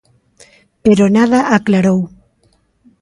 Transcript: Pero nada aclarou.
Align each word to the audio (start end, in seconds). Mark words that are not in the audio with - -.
Pero 0.85 1.03
nada 1.17 1.39
aclarou. 1.57 1.99